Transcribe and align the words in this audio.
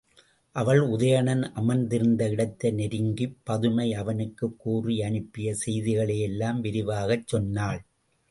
அவள் 0.55 0.79
உதயணன் 0.87 1.43
அமர்ந்திருந்த 1.53 2.29
இடத்தை 2.29 2.71
நெருங்கிப் 2.71 3.37
பதுமை 3.43 3.93
அவனுக்குக் 3.93 4.59
கூறி 4.59 5.01
அனுப்பிய 5.01 5.53
செய்திகளை 5.55 6.19
எல்லாம் 6.19 6.61
விரிவாகச் 6.61 7.27
சொன்னாள். 7.27 7.81